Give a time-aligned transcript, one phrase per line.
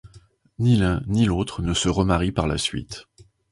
[0.57, 3.05] Ni l'un, ni l'autre ne se remarient par la suite.